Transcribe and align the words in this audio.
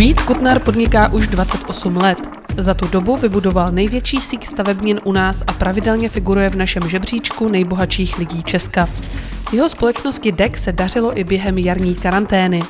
Vít 0.00 0.22
Kutnar 0.22 0.58
podniká 0.58 1.12
už 1.12 1.28
28 1.28 1.96
let. 1.96 2.18
Za 2.56 2.74
tu 2.74 2.86
dobu 2.86 3.16
vybudoval 3.16 3.72
největší 3.72 4.20
síť 4.20 4.46
stavebnin 4.46 5.00
u 5.04 5.12
nás 5.12 5.42
a 5.46 5.52
pravidelně 5.52 6.08
figuruje 6.08 6.48
v 6.48 6.54
našem 6.54 6.88
žebříčku 6.88 7.48
nejbohatších 7.48 8.18
lidí 8.18 8.42
Česka. 8.42 8.88
Jeho 9.52 9.68
společnosti 9.68 10.32
DEC 10.32 10.56
se 10.56 10.72
dařilo 10.72 11.18
i 11.18 11.24
během 11.24 11.58
jarní 11.58 11.94
karantény. 11.94 12.62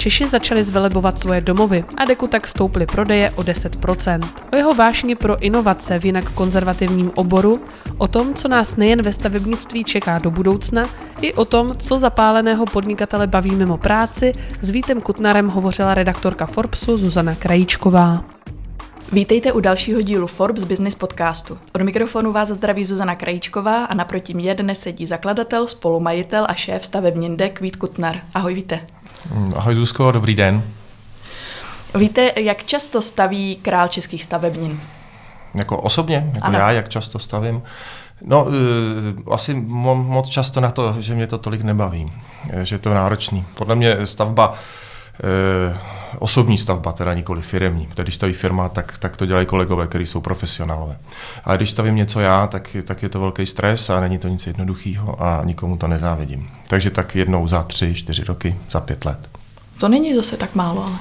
Češi 0.00 0.26
začali 0.26 0.64
zvelebovat 0.64 1.18
svoje 1.18 1.40
domovy 1.40 1.84
a 1.96 2.04
Deku 2.04 2.26
tak 2.26 2.46
stouply 2.46 2.86
prodeje 2.86 3.30
o 3.36 3.42
10%. 3.42 4.28
O 4.52 4.56
jeho 4.56 4.74
vášni 4.74 5.14
pro 5.14 5.42
inovace 5.42 5.98
v 5.98 6.04
jinak 6.04 6.30
konzervativním 6.30 7.10
oboru, 7.14 7.60
o 7.98 8.08
tom, 8.08 8.34
co 8.34 8.48
nás 8.48 8.76
nejen 8.76 9.02
ve 9.02 9.12
stavebnictví 9.12 9.84
čeká 9.84 10.18
do 10.18 10.30
budoucna, 10.30 10.88
i 11.20 11.34
o 11.34 11.44
tom, 11.44 11.72
co 11.76 11.98
zapáleného 11.98 12.66
podnikatele 12.66 13.26
baví 13.26 13.50
mimo 13.50 13.76
práci, 13.76 14.32
s 14.60 14.70
Vítem 14.70 15.00
Kutnarem 15.00 15.48
hovořila 15.48 15.94
redaktorka 15.94 16.46
Forbesu 16.46 16.98
Zuzana 16.98 17.34
Krajíčková. 17.34 18.24
Vítejte 19.12 19.52
u 19.52 19.60
dalšího 19.60 20.02
dílu 20.02 20.26
Forbes 20.26 20.64
Business 20.64 20.94
podcastu. 20.96 21.58
Od 21.74 21.82
mikrofonu 21.82 22.32
vás 22.32 22.48
zdraví 22.48 22.84
Zuzana 22.84 23.14
Krajíčková 23.14 23.84
a 23.84 23.94
naproti 23.94 24.34
mě 24.34 24.54
dnes 24.54 24.80
sedí 24.80 25.06
zakladatel, 25.06 25.66
spolumajitel 25.66 26.46
a 26.48 26.54
šéf 26.54 26.84
stavebnin 26.84 27.36
DEK 27.36 27.60
Vít 27.60 27.76
Kutnar. 27.76 28.20
Ahoj, 28.34 28.54
víte. 28.54 28.80
Mm, 29.28 29.54
ahoj 29.56 29.74
Zuzko, 29.74 30.12
dobrý 30.12 30.34
den. 30.34 30.62
Víte, 31.94 32.32
jak 32.36 32.64
často 32.64 33.02
staví 33.02 33.56
král 33.56 33.88
českých 33.88 34.24
stavebnin? 34.24 34.80
Jako 35.54 35.76
osobně? 35.78 36.30
Jako 36.34 36.46
ano. 36.46 36.58
já, 36.58 36.70
jak 36.70 36.88
často 36.88 37.18
stavím? 37.18 37.62
No, 38.24 38.44
uh, 38.44 39.34
asi 39.34 39.54
mo- 39.54 40.04
moc 40.04 40.28
často 40.28 40.60
na 40.60 40.70
to, 40.70 40.94
že 40.98 41.14
mě 41.14 41.26
to 41.26 41.38
tolik 41.38 41.62
nebaví, 41.62 42.12
eh, 42.50 42.64
že 42.64 42.74
je 42.74 42.78
to 42.78 42.94
náročný. 42.94 43.44
Podle 43.54 43.74
mě 43.74 44.06
stavba 44.06 44.48
uh, 44.48 45.76
osobní 46.18 46.58
stavba, 46.58 46.92
teda 46.92 47.14
nikoli 47.14 47.42
firemní. 47.42 47.86
Protože 47.86 48.02
když 48.02 48.14
staví 48.14 48.32
firma, 48.32 48.68
tak, 48.68 48.98
tak 48.98 49.16
to 49.16 49.26
dělají 49.26 49.46
kolegové, 49.46 49.86
kteří 49.86 50.06
jsou 50.06 50.20
profesionálové. 50.20 50.98
Ale 51.44 51.56
když 51.56 51.70
stavím 51.70 51.96
něco 51.96 52.20
já, 52.20 52.46
tak, 52.46 52.76
tak 52.84 53.02
je 53.02 53.08
to 53.08 53.20
velký 53.20 53.46
stres 53.46 53.90
a 53.90 54.00
není 54.00 54.18
to 54.18 54.28
nic 54.28 54.46
jednoduchého 54.46 55.22
a 55.22 55.40
nikomu 55.44 55.76
to 55.76 55.88
nezávidím. 55.88 56.50
Takže 56.68 56.90
tak 56.90 57.16
jednou 57.16 57.46
za 57.46 57.62
tři, 57.62 57.94
čtyři 57.94 58.24
roky, 58.24 58.56
za 58.70 58.80
pět 58.80 59.04
let. 59.04 59.28
To 59.78 59.88
není 59.88 60.14
zase 60.14 60.36
tak 60.36 60.54
málo, 60.54 60.84
ale... 60.84 60.98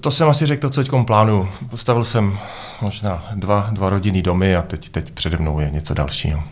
To 0.00 0.10
jsem 0.10 0.28
asi 0.28 0.46
řekl 0.46 0.60
to, 0.60 0.70
co 0.70 0.82
teď 0.84 0.92
plánuju. 1.06 1.48
Postavil 1.70 2.04
jsem 2.04 2.38
možná 2.80 3.28
dva, 3.34 3.68
dva 3.72 3.88
rodinný 3.88 4.22
domy 4.22 4.56
a 4.56 4.62
teď, 4.62 4.88
teď 4.88 5.10
přede 5.10 5.36
mnou 5.36 5.60
je 5.60 5.70
něco 5.70 5.94
dalšího. 5.94 6.42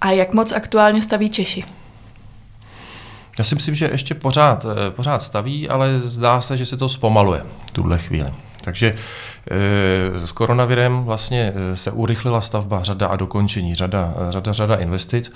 A 0.00 0.10
jak 0.10 0.34
moc 0.34 0.52
aktuálně 0.52 1.02
staví 1.02 1.30
Češi? 1.30 1.64
Já 3.38 3.44
si 3.44 3.54
myslím, 3.54 3.74
že 3.74 3.88
ještě 3.92 4.14
pořád, 4.14 4.66
eh, 4.86 4.90
pořád 4.90 5.22
staví, 5.22 5.68
ale 5.68 5.98
zdá 5.98 6.40
se, 6.40 6.56
že 6.56 6.66
se 6.66 6.76
to 6.76 6.88
zpomaluje 6.88 7.42
v 7.66 7.70
tuhle 7.70 7.98
chvíli. 7.98 8.30
Takže 8.64 8.92
e, 9.50 10.26
s 10.26 10.32
koronavirem 10.32 11.04
vlastně 11.04 11.52
eh, 11.54 11.76
se 11.76 11.90
urychlila 11.90 12.40
stavba 12.40 12.82
řada 12.82 13.06
a 13.06 13.16
dokončení, 13.16 13.74
řada, 13.74 14.14
řada, 14.30 14.52
řada 14.52 14.76
investic. 14.76 15.32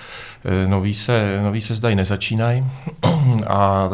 Noví, 0.67 0.95
se, 0.95 1.41
noví 1.43 1.61
se 1.61 1.75
zdají 1.75 1.97
nezačínají 1.97 2.65
a 3.47 3.89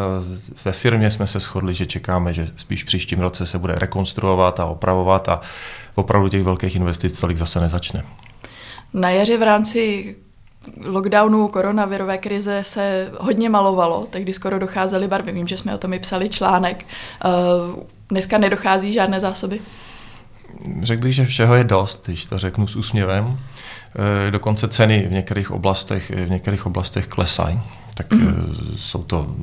ve 0.64 0.72
firmě 0.72 1.10
jsme 1.10 1.26
se 1.26 1.40
shodli, 1.40 1.74
že 1.74 1.86
čekáme, 1.86 2.32
že 2.32 2.48
spíš 2.56 2.84
příštím 2.84 3.20
roce 3.20 3.46
se 3.46 3.58
bude 3.58 3.74
rekonstruovat 3.74 4.60
a 4.60 4.64
opravovat 4.64 5.28
a 5.28 5.40
opravdu 5.94 6.28
těch 6.28 6.42
velkých 6.42 6.76
investic 6.76 7.20
tolik 7.20 7.36
zase 7.36 7.60
nezačne. 7.60 8.02
Na 8.92 9.10
jaře 9.10 9.38
v 9.38 9.42
rámci 9.42 10.16
lockdownu, 10.86 11.48
koronavirové 11.48 12.18
krize 12.18 12.58
se 12.64 13.12
hodně 13.20 13.48
malovalo, 13.48 14.06
tehdy 14.10 14.32
skoro 14.32 14.58
docházely 14.58 15.08
barvy. 15.08 15.32
Vím, 15.32 15.46
že 15.46 15.56
jsme 15.56 15.74
o 15.74 15.78
tom 15.78 15.92
i 15.92 15.98
psali 15.98 16.28
článek. 16.28 16.84
Eh, 16.84 17.28
dneska 18.08 18.38
nedochází 18.38 18.92
žádné 18.92 19.20
zásoby? 19.20 19.60
Řekl 20.82 21.02
bych, 21.02 21.14
že 21.14 21.24
všeho 21.24 21.54
je 21.54 21.64
dost, 21.64 22.06
když 22.06 22.26
to 22.26 22.38
řeknu 22.38 22.66
s 22.66 22.76
úsměvem. 22.76 23.38
Eh, 24.26 24.30
dokonce 24.30 24.68
ceny 24.68 25.06
v 25.08 25.12
některých 25.12 25.50
oblastech, 25.50 26.10
v 26.10 26.30
některých 26.30 26.66
oblastech 26.66 27.06
klesají 27.06 27.60
tak 27.94 28.12
mm. 28.12 28.54
jsou 28.76 29.02
to 29.02 29.34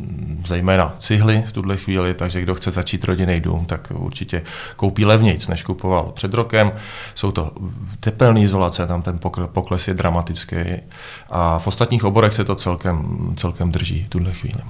zejména 0.45 0.95
cihly 0.97 1.43
v 1.47 1.51
tuhle 1.51 1.77
chvíli, 1.77 2.13
takže 2.13 2.41
kdo 2.41 2.55
chce 2.55 2.71
začít 2.71 3.03
rodinný 3.03 3.39
dům, 3.39 3.65
tak 3.65 3.91
určitě 3.95 4.43
koupí 4.75 5.05
levnějc, 5.05 5.47
než 5.47 5.63
kupoval 5.63 6.11
před 6.15 6.33
rokem. 6.33 6.71
Jsou 7.15 7.31
to 7.31 7.51
tepelné 7.99 8.41
izolace, 8.41 8.87
tam 8.87 9.01
ten 9.01 9.19
pokles 9.45 9.87
je 9.87 9.93
dramatický 9.93 10.55
a 11.29 11.59
v 11.59 11.67
ostatních 11.67 12.03
oborech 12.03 12.33
se 12.33 12.45
to 12.45 12.55
celkem, 12.55 13.17
celkem 13.35 13.71
drží 13.71 14.03
v 14.03 14.09
tuhle 14.09 14.33
chvíli. 14.33 14.61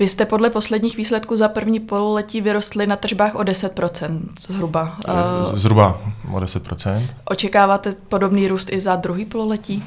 Vy 0.00 0.08
jste 0.08 0.26
podle 0.26 0.50
posledních 0.50 0.96
výsledků 0.96 1.36
za 1.36 1.48
první 1.48 1.80
pololetí 1.80 2.40
vyrostli 2.40 2.86
na 2.86 2.96
tržbách 2.96 3.34
o 3.34 3.42
10% 3.42 4.20
zhruba. 4.40 4.96
Eh, 5.08 5.12
zhruba 5.56 6.00
o 6.32 6.40
10%. 6.40 7.06
Očekáváte 7.24 7.92
podobný 8.08 8.48
růst 8.48 8.72
i 8.72 8.80
za 8.80 8.96
druhý 8.96 9.24
pololetí? 9.24 9.84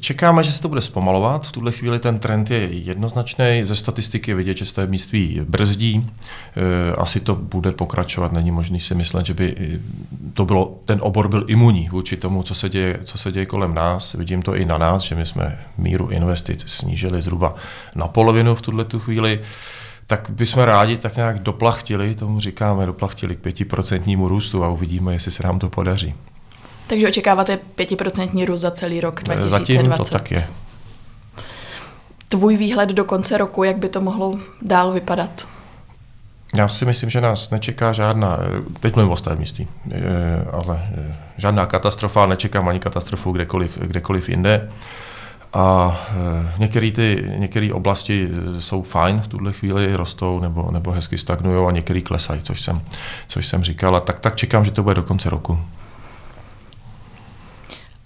Čekáme, 0.00 0.42
že 0.42 0.52
se 0.52 0.62
to 0.62 0.68
bude 0.68 0.80
zpomalovat. 0.80 1.46
V 1.46 1.52
tuhle 1.52 1.72
chvíli 1.72 1.98
ten 1.98 2.18
trend 2.18 2.50
je 2.50 2.58
jednoznačný. 2.58 3.60
Ze 3.62 3.76
statistiky 3.76 4.30
je 4.30 4.34
vidět, 4.34 4.56
že 4.56 4.64
stavebnictví 4.64 5.40
brzdí. 5.44 6.10
E, 6.56 6.92
asi 6.92 7.20
to 7.20 7.34
bude 7.34 7.72
pokračovat. 7.72 8.32
Není 8.32 8.50
možný 8.50 8.80
si 8.80 8.94
myslet, 8.94 9.26
že 9.26 9.34
by 9.34 9.56
to 10.34 10.44
bylo, 10.44 10.78
ten 10.84 10.98
obor 11.02 11.28
byl 11.28 11.44
imunní 11.48 11.88
vůči 11.88 12.16
tomu, 12.16 12.42
co 12.42 12.54
se, 12.54 12.68
děje, 12.68 13.00
co 13.04 13.18
se 13.18 13.32
děje 13.32 13.46
kolem 13.46 13.74
nás. 13.74 14.12
Vidím 14.12 14.42
to 14.42 14.56
i 14.56 14.64
na 14.64 14.78
nás, 14.78 15.02
že 15.02 15.14
my 15.14 15.26
jsme 15.26 15.58
míru 15.78 16.08
investic 16.08 16.64
snížili 16.66 17.22
zhruba 17.22 17.54
na 17.94 18.08
polovinu 18.08 18.54
v 18.54 18.62
tuhle 18.62 18.84
tu 18.84 19.00
chvíli 19.00 19.40
tak 20.06 20.30
bychom 20.30 20.62
rádi 20.62 20.96
tak 20.96 21.16
nějak 21.16 21.38
doplachtili, 21.38 22.14
tomu 22.14 22.40
říkáme, 22.40 22.86
doplachtili 22.86 23.36
k 23.36 23.40
pětiprocentnímu 23.40 24.28
růstu 24.28 24.64
a 24.64 24.68
uvidíme, 24.68 25.12
jestli 25.12 25.30
se 25.30 25.46
nám 25.46 25.58
to 25.58 25.70
podaří. 25.70 26.14
Takže 26.92 27.08
očekáváte 27.08 27.56
pětiprocentní 27.56 28.44
růst 28.44 28.60
za 28.60 28.70
celý 28.70 29.00
rok 29.00 29.22
2020? 29.22 29.58
Zatím 29.58 29.92
to 29.96 30.04
tak 30.04 30.30
je. 30.30 30.46
Tvůj 32.28 32.56
výhled 32.56 32.88
do 32.88 33.04
konce 33.04 33.38
roku, 33.38 33.64
jak 33.64 33.76
by 33.76 33.88
to 33.88 34.00
mohlo 34.00 34.34
dál 34.62 34.92
vypadat? 34.92 35.46
Já 36.56 36.68
si 36.68 36.84
myslím, 36.84 37.10
že 37.10 37.20
nás 37.20 37.50
nečeká 37.50 37.92
žádná, 37.92 38.38
teď 38.80 38.94
mluvím 38.94 39.12
o 39.12 39.16
stavebnictví, 39.16 39.68
eh, 39.92 40.00
ale 40.52 40.90
eh, 40.94 41.16
žádná 41.36 41.66
katastrofa, 41.66 42.26
nečekám 42.26 42.68
ani 42.68 42.78
katastrofu 42.78 43.32
kdekoliv, 43.32 43.78
kdekoliv 43.78 44.28
jinde. 44.28 44.68
A 45.52 45.96
eh, 46.10 46.52
některé 46.58 46.90
ty 46.90 47.32
některé 47.36 47.72
oblasti 47.72 48.28
jsou 48.58 48.82
fajn 48.82 49.20
v 49.20 49.28
tuhle 49.28 49.52
chvíli, 49.52 49.96
rostou 49.96 50.40
nebo, 50.40 50.70
nebo 50.70 50.90
hezky 50.90 51.18
stagnují 51.18 51.66
a 51.68 51.70
některé 51.70 52.00
klesají, 52.00 52.42
což 52.42 52.62
jsem, 52.62 52.80
což 53.28 53.46
jsem 53.46 53.64
říkal. 53.64 53.96
A 53.96 54.00
tak, 54.00 54.20
tak 54.20 54.36
čekám, 54.36 54.64
že 54.64 54.70
to 54.70 54.82
bude 54.82 54.94
do 54.94 55.02
konce 55.02 55.30
roku. 55.30 55.58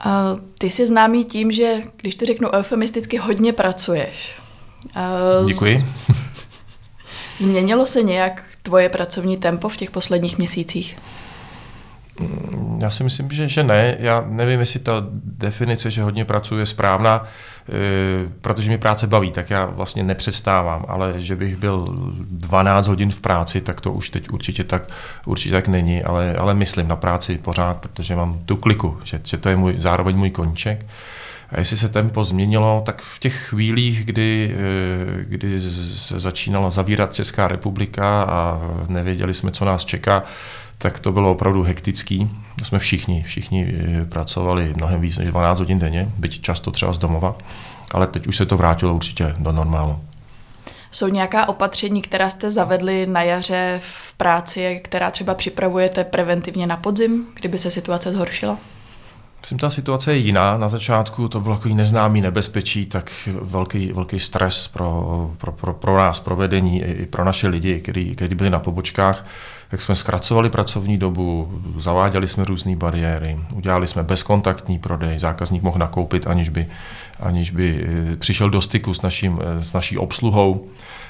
Uh, 0.04 0.40
ty 0.58 0.70
jsi 0.70 0.86
známý 0.86 1.24
tím, 1.24 1.52
že, 1.52 1.82
když 1.96 2.14
to 2.14 2.26
řeknu 2.26 2.50
eufemisticky, 2.52 3.16
hodně 3.16 3.52
pracuješ. 3.52 4.32
Uh, 5.40 5.48
Děkuji. 5.48 5.84
Změnilo 7.38 7.86
se 7.86 8.02
nějak 8.02 8.42
tvoje 8.62 8.88
pracovní 8.88 9.36
tempo 9.36 9.68
v 9.68 9.76
těch 9.76 9.90
posledních 9.90 10.38
měsících? 10.38 10.96
Já 12.78 12.90
si 12.90 13.04
myslím, 13.04 13.30
že, 13.30 13.48
že 13.48 13.62
ne. 13.62 13.96
Já 13.98 14.24
nevím, 14.28 14.60
jestli 14.60 14.80
ta 14.80 14.92
definice, 15.24 15.90
že 15.90 16.02
hodně 16.02 16.24
pracuji, 16.24 16.58
je 16.58 16.66
správná, 16.66 17.24
e, 17.24 18.28
protože 18.40 18.70
mi 18.70 18.78
práce 18.78 19.06
baví, 19.06 19.30
tak 19.30 19.50
já 19.50 19.64
vlastně 19.64 20.02
nepřestávám, 20.02 20.84
ale 20.88 21.14
že 21.16 21.36
bych 21.36 21.56
byl 21.56 21.84
12 22.30 22.86
hodin 22.86 23.10
v 23.10 23.20
práci, 23.20 23.60
tak 23.60 23.80
to 23.80 23.92
už 23.92 24.10
teď 24.10 24.30
určitě 24.30 24.64
tak, 24.64 24.88
určitě 25.24 25.52
tak 25.52 25.68
není, 25.68 26.02
ale, 26.04 26.36
ale 26.36 26.54
myslím 26.54 26.88
na 26.88 26.96
práci 26.96 27.38
pořád, 27.38 27.78
protože 27.78 28.16
mám 28.16 28.38
tu 28.46 28.56
kliku, 28.56 28.98
že, 29.04 29.20
že 29.24 29.36
to 29.36 29.48
je 29.48 29.56
můj, 29.56 29.74
zároveň 29.78 30.16
můj 30.16 30.30
koníček. 30.30 30.86
A 31.50 31.58
jestli 31.58 31.76
se 31.76 31.88
tempo 31.88 32.24
změnilo, 32.24 32.82
tak 32.86 33.02
v 33.02 33.18
těch 33.18 33.46
chvílích, 33.48 34.04
kdy, 34.04 34.54
e, 34.54 35.24
kdy 35.24 35.60
se 35.60 36.18
začínala 36.18 36.70
zavírat 36.70 37.14
Česká 37.14 37.48
republika 37.48 38.22
a 38.22 38.60
nevěděli 38.88 39.34
jsme, 39.34 39.50
co 39.50 39.64
nás 39.64 39.84
čeká, 39.84 40.22
tak 40.78 41.00
to 41.00 41.12
bylo 41.12 41.30
opravdu 41.30 41.62
hektický. 41.62 42.30
Jsme 42.62 42.78
všichni, 42.78 43.22
všichni 43.22 43.66
eh, 43.68 44.04
pracovali 44.06 44.74
mnohem 44.76 45.00
víc 45.00 45.18
než 45.18 45.28
12 45.28 45.58
hodin 45.58 45.78
denně, 45.78 46.08
byť 46.18 46.40
často 46.40 46.70
třeba 46.70 46.92
z 46.92 46.98
domova, 46.98 47.36
ale 47.90 48.06
teď 48.06 48.26
už 48.26 48.36
se 48.36 48.46
to 48.46 48.56
vrátilo 48.56 48.94
určitě 48.94 49.34
do 49.38 49.52
normálu. 49.52 50.00
Jsou 50.90 51.08
nějaká 51.08 51.48
opatření, 51.48 52.02
která 52.02 52.30
jste 52.30 52.50
zavedli 52.50 53.06
na 53.06 53.22
jaře 53.22 53.80
v 53.82 54.14
práci, 54.14 54.80
která 54.84 55.10
třeba 55.10 55.34
připravujete 55.34 56.04
preventivně 56.04 56.66
na 56.66 56.76
podzim, 56.76 57.26
kdyby 57.34 57.58
se 57.58 57.70
situace 57.70 58.12
zhoršila? 58.12 58.58
Myslím, 59.40 59.58
ta 59.58 59.70
situace 59.70 60.12
je 60.12 60.18
jiná. 60.18 60.58
Na 60.58 60.68
začátku 60.68 61.28
to 61.28 61.40
bylo 61.40 61.56
takový 61.56 61.74
neznámý 61.74 62.20
nebezpečí, 62.20 62.86
tak 62.86 63.10
velký, 63.42 63.92
velký 63.92 64.18
stres 64.18 64.68
pro, 64.68 65.30
pro, 65.38 65.52
pro, 65.52 65.74
pro 65.74 65.96
nás, 65.96 66.20
pro 66.20 66.36
vedení 66.36 66.82
i 66.82 67.06
pro 67.06 67.24
naše 67.24 67.48
lidi, 67.48 67.80
kteří, 67.80 68.34
byli 68.34 68.50
na 68.50 68.58
pobočkách. 68.58 69.26
Jak 69.72 69.82
jsme 69.82 69.96
zkracovali 69.96 70.50
pracovní 70.50 70.98
dobu, 70.98 71.60
zaváděli 71.76 72.28
jsme 72.28 72.44
různé 72.44 72.76
bariéry, 72.76 73.38
udělali 73.54 73.86
jsme 73.86 74.02
bezkontaktní 74.02 74.78
prodej, 74.78 75.18
zákazník 75.18 75.62
mohl 75.62 75.78
nakoupit, 75.78 76.26
aniž 76.26 76.48
by, 76.48 76.66
aniž 77.20 77.50
by 77.50 77.86
eh, 78.12 78.16
přišel 78.16 78.50
do 78.50 78.60
styku 78.60 78.94
s, 78.94 79.02
naším, 79.02 79.40
eh, 79.42 79.64
s 79.64 79.72
naší 79.72 79.98
obsluhou 79.98 80.68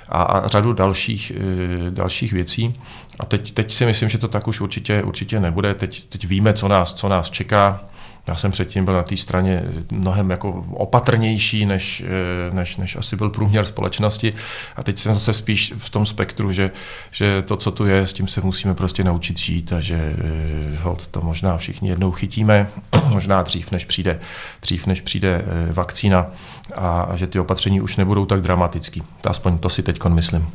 a, 0.08 0.22
a 0.22 0.48
řadu 0.48 0.72
dalších, 0.72 1.32
eh, 1.36 1.90
dalších 1.90 2.32
věcí. 2.32 2.74
A 3.20 3.24
teď, 3.26 3.52
teď 3.52 3.72
si 3.72 3.86
myslím, 3.86 4.08
že 4.08 4.18
to 4.18 4.28
tak 4.28 4.48
už 4.48 4.60
určitě, 4.60 5.02
určitě 5.02 5.40
nebude. 5.40 5.74
Teď, 5.74 6.04
teď 6.08 6.26
víme, 6.26 6.52
co 6.52 6.68
nás, 6.68 6.94
co 6.94 7.08
nás 7.08 7.30
čeká. 7.30 7.84
Já 8.28 8.36
jsem 8.36 8.50
předtím 8.50 8.84
byl 8.84 8.94
na 8.94 9.02
té 9.02 9.16
straně 9.16 9.62
mnohem 9.92 10.30
jako 10.30 10.66
opatrnější, 10.70 11.66
než, 11.66 12.04
eh, 12.06 12.54
než, 12.54 12.76
než 12.76 12.96
asi 12.96 13.16
byl 13.16 13.30
průměr 13.30 13.64
společnosti. 13.64 14.34
A 14.76 14.82
teď 14.82 14.98
jsem 14.98 15.18
se 15.18 15.32
spíš 15.32 15.74
v 15.78 15.90
tom 15.90 16.06
spektru, 16.06 16.52
že, 16.52 16.70
že 17.10 17.42
to, 17.42 17.56
co 17.56 17.70
tu 17.70 17.86
je, 17.86 18.06
s 18.06 18.12
tím 18.12 18.28
se 18.28 18.40
musíme 18.40 18.74
prostě 18.74 19.04
naučit 19.04 19.38
žít 19.38 19.72
a 19.72 19.80
že 19.80 19.94
eh, 19.94 20.76
hold, 20.82 21.06
to 21.06 21.20
možná 21.20 21.56
všichni 21.56 21.88
jednou 21.88 22.12
chytíme, 22.12 22.68
možná 23.08 23.42
dřív, 23.42 23.70
než 23.70 23.84
přijde, 23.84 24.20
dřív, 24.62 24.86
než 24.86 25.00
přijde 25.00 25.44
vakcína 25.72 26.26
a, 26.74 27.00
a 27.00 27.16
že 27.16 27.26
ty 27.26 27.38
opatření 27.38 27.80
už 27.80 27.96
nebudou 27.96 28.26
tak 28.26 28.40
dramatický. 28.40 29.02
Aspoň 29.26 29.58
to 29.58 29.68
si 29.68 29.82
teď 29.82 30.04
myslím. 30.08 30.46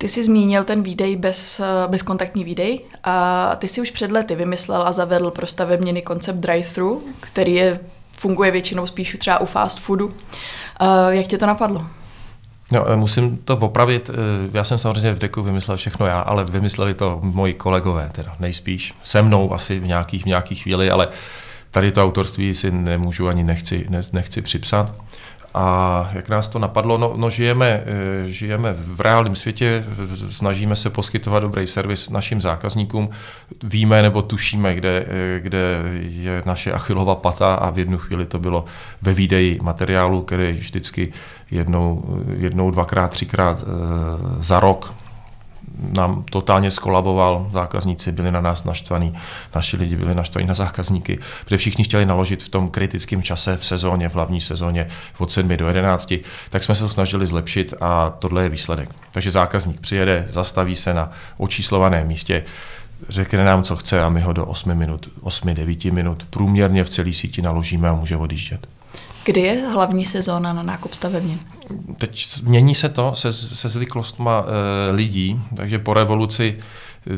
Ty 0.00 0.08
jsi 0.08 0.24
zmínil 0.24 0.64
ten 0.64 0.82
výdej 0.82 1.16
bez, 1.16 1.60
bezkontaktní 1.86 2.44
výdej 2.44 2.80
a 3.04 3.56
ty 3.56 3.68
si 3.68 3.80
už 3.80 3.90
před 3.90 4.12
lety 4.12 4.34
vymyslel 4.34 4.82
a 4.82 4.92
zavedl 4.92 5.30
pro 5.30 5.46
stavebněny 5.46 6.02
koncept 6.02 6.36
drive-thru, 6.36 7.00
který 7.20 7.54
je, 7.54 7.80
funguje 8.18 8.50
většinou 8.50 8.86
spíš 8.86 9.16
třeba 9.18 9.40
u 9.40 9.46
fast 9.46 9.80
foodu. 9.80 10.12
Jak 11.08 11.26
tě 11.26 11.38
to 11.38 11.46
napadlo? 11.46 11.86
No, 12.72 12.84
musím 12.96 13.36
to 13.36 13.56
opravit. 13.56 14.10
Já 14.52 14.64
jsem 14.64 14.78
samozřejmě 14.78 15.14
v 15.14 15.18
deku 15.18 15.42
vymyslel 15.42 15.76
všechno 15.76 16.06
já, 16.06 16.20
ale 16.20 16.44
vymysleli 16.44 16.94
to 16.94 17.18
moji 17.22 17.54
kolegové, 17.54 18.10
teda 18.12 18.36
nejspíš. 18.38 18.94
Se 19.02 19.22
mnou 19.22 19.52
asi 19.54 19.80
v 19.80 19.86
nějakých, 19.86 20.22
v 20.22 20.26
nějakých 20.26 20.62
chvíli, 20.62 20.90
ale 20.90 21.08
tady 21.70 21.92
to 21.92 22.04
autorství 22.04 22.54
si 22.54 22.70
nemůžu 22.70 23.28
ani 23.28 23.44
nechci, 23.44 23.86
ne, 23.88 24.00
nechci 24.12 24.42
připsat. 24.42 24.94
A 25.54 26.10
jak 26.12 26.28
nás 26.28 26.48
to 26.48 26.58
napadlo, 26.58 26.98
no, 26.98 27.12
no 27.16 27.30
žijeme, 27.30 27.66
eh, 27.66 28.28
žijeme 28.28 28.72
v 28.72 29.00
reálném 29.00 29.36
světě, 29.36 29.84
snažíme 30.30 30.76
se 30.76 30.90
poskytovat 30.90 31.40
dobrý 31.40 31.66
servis 31.66 32.10
našim 32.10 32.40
zákazníkům, 32.40 33.10
víme 33.62 34.02
nebo 34.02 34.22
tušíme, 34.22 34.74
kde, 34.74 35.06
eh, 35.08 35.40
kde 35.40 35.82
je 36.02 36.42
naše 36.46 36.72
achilova 36.72 37.14
pata 37.14 37.54
a 37.54 37.70
v 37.70 37.78
jednu 37.78 37.98
chvíli 37.98 38.26
to 38.26 38.38
bylo 38.38 38.64
ve 39.02 39.14
výdeji 39.14 39.58
materiálu, 39.62 40.22
který 40.22 40.52
vždycky 40.52 41.12
jednou, 41.50 42.04
jednou 42.36 42.70
dvakrát, 42.70 43.08
třikrát 43.08 43.62
eh, 43.62 43.66
za 44.38 44.60
rok 44.60 44.94
nám 45.78 46.24
totálně 46.30 46.70
skolaboval, 46.70 47.50
zákazníci 47.52 48.12
byli 48.12 48.32
na 48.32 48.40
nás 48.40 48.64
naštvaní, 48.64 49.18
naši 49.54 49.76
lidi 49.76 49.96
byli 49.96 50.14
naštvaní 50.14 50.46
na 50.46 50.54
zákazníky, 50.54 51.18
protože 51.44 51.56
všichni 51.56 51.84
chtěli 51.84 52.06
naložit 52.06 52.42
v 52.42 52.48
tom 52.48 52.70
kritickém 52.70 53.22
čase 53.22 53.56
v 53.56 53.64
sezóně, 53.66 54.08
v 54.08 54.14
hlavní 54.14 54.40
sezóně 54.40 54.88
od 55.18 55.32
7 55.32 55.56
do 55.56 55.66
11, 55.66 56.14
tak 56.50 56.64
jsme 56.64 56.74
se 56.74 56.82
to 56.82 56.88
snažili 56.88 57.26
zlepšit 57.26 57.74
a 57.80 58.10
tohle 58.18 58.42
je 58.42 58.48
výsledek. 58.48 58.90
Takže 59.10 59.30
zákazník 59.30 59.80
přijede, 59.80 60.26
zastaví 60.28 60.76
se 60.76 60.94
na 60.94 61.10
očíslovaném 61.36 62.06
místě, 62.06 62.44
řekne 63.08 63.44
nám, 63.44 63.62
co 63.62 63.76
chce 63.76 64.02
a 64.02 64.08
my 64.08 64.20
ho 64.20 64.32
do 64.32 64.46
8 64.46 64.74
minut, 64.74 65.08
8-9 65.22 65.92
minut 65.92 66.26
průměrně 66.30 66.84
v 66.84 66.90
celé 66.90 67.12
síti 67.12 67.42
naložíme 67.42 67.88
a 67.88 67.94
může 67.94 68.16
odjíždět. 68.16 68.79
Kdy 69.30 69.40
je 69.40 69.68
hlavní 69.68 70.04
sezóna 70.04 70.52
na 70.52 70.62
nákup 70.62 70.94
stavebnin? 70.94 71.40
Teď 71.96 72.42
mění 72.42 72.74
se 72.74 72.88
to 72.88 73.14
se, 73.14 73.32
se 73.32 73.68
zvyklostma 73.68 74.44
e, 74.44 74.90
lidí, 74.90 75.40
takže 75.56 75.78
po 75.78 75.94
revoluci 75.94 76.58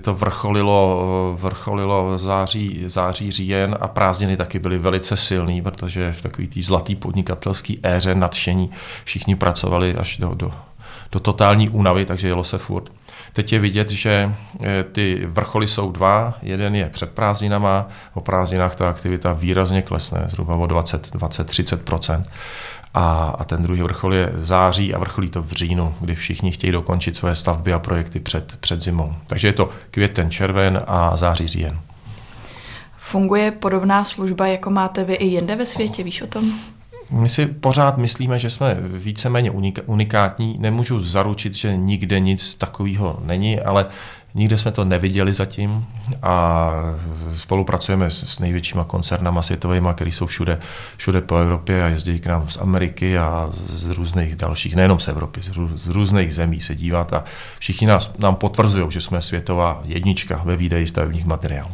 to 0.01 0.15
vrcholilo, 0.15 1.37
vrcholilo 1.39 2.19
září, 2.19 2.85
září, 2.87 3.31
říjen 3.31 3.77
a 3.81 3.89
prázdniny 3.89 4.37
taky 4.37 4.59
byly 4.59 4.79
velice 4.79 5.17
silný, 5.17 5.63
protože 5.63 6.13
v 6.13 6.23
takový 6.23 6.49
té 6.49 6.63
zlatý 6.63 6.95
podnikatelský 6.95 7.81
éře 7.83 8.15
nadšení 8.15 8.71
všichni 9.05 9.37
pracovali 9.37 9.95
až 9.95 10.17
do, 10.17 10.35
do, 10.35 10.53
do 11.13 11.21
totální 11.21 11.69
únavy, 11.69 12.07
takže 12.07 12.29
jelo 12.29 12.45
se 12.45 12.59
furt. 12.59 12.91
Teď 13.33 13.53
je 13.53 13.59
vidět, 13.59 13.91
že 13.91 14.35
eh, 14.61 14.85
ty 14.93 15.23
vrcholy 15.27 15.67
jsou 15.67 15.93
dva. 15.93 16.35
Jeden 16.43 16.75
je 16.75 16.91
před 16.91 17.11
prázdninama, 17.11 17.89
o 18.15 18.21
prázdninách 18.21 18.77
ta 18.77 18.89
aktivita 18.89 19.33
výrazně 19.33 19.83
klesne, 19.83 20.25
zhruba 20.27 20.57
o 20.57 20.67
20-30 20.67 22.23
a, 22.95 23.35
a 23.39 23.45
ten 23.45 23.63
druhý 23.63 23.83
vrchol 23.83 24.15
je 24.15 24.33
září 24.37 24.95
a 24.95 24.99
vrcholí 24.99 25.31
to 25.31 25.43
v 25.43 25.53
říjnu, 25.53 25.95
kdy 26.01 26.15
všichni 26.15 26.51
chtějí 26.51 26.73
dokončit 26.73 27.17
své 27.17 27.35
stavby 27.35 27.73
a 27.73 27.79
projekty 27.79 28.21
před, 28.21 28.57
před 28.61 28.83
zimou. 28.83 29.15
Takže 29.27 29.49
je 29.49 29.53
to 29.53 29.71
květen, 29.91 30.31
červen 30.31 30.83
a 30.87 31.17
září, 31.17 31.49
říjen. 31.49 31.81
Funguje 32.99 33.51
podobná 33.51 34.05
služba, 34.05 34.47
jako 34.47 34.71
máte 34.71 35.05
vy 35.05 35.15
i 35.15 35.27
jinde 35.27 35.57
ve 35.57 35.67
světě, 35.67 36.03
víš 36.03 36.23
o 36.23 36.27
tom? 36.27 36.53
My 37.11 37.29
si 37.29 37.47
pořád 37.47 37.99
myslíme, 37.99 38.39
že 38.39 38.51
jsme 38.51 38.77
víceméně 38.81 39.51
unikátní. 39.87 40.57
Nemůžu 40.59 41.01
zaručit, 41.01 41.55
že 41.55 41.77
nikde 41.77 42.21
nic 42.21 42.55
takového 42.55 43.19
není, 43.25 43.61
ale 43.61 43.87
nikde 44.35 44.57
jsme 44.57 44.73
to 44.73 44.85
neviděli 44.85 45.33
zatím 45.33 45.87
a 46.23 46.71
spolupracujeme 47.37 48.11
s 48.11 48.39
největšíma 48.39 48.85
koncernama 48.85 49.43
světovými, 49.43 49.89
které 49.95 50.13
jsou 50.13 50.27
všude, 50.27 50.59
všude 50.97 51.21
po 51.21 51.37
Evropě 51.37 51.85
a 51.85 51.87
jezdí 51.87 52.21
k 52.21 52.27
nám 52.27 52.49
z 52.49 52.57
Ameriky 52.57 53.19
a 53.19 53.49
z 53.53 53.91
různých 53.91 54.37
dalších, 54.37 54.77
nejenom 54.77 55.01
z 55.01 55.09
Evropy, 55.09 55.41
z 55.75 55.89
různých 55.89 56.35
zemí 56.35 56.61
se 56.61 56.75
dívat 56.75 57.13
a 57.13 57.25
všichni 57.59 57.87
nás, 57.87 58.13
nám 58.19 58.35
potvrzují, 58.35 58.91
že 58.91 59.01
jsme 59.01 59.23
světová 59.23 59.83
jednička 59.85 60.43
ve 60.45 60.57
výdeji 60.57 60.87
stavebních 60.87 61.25
materiálů. 61.25 61.71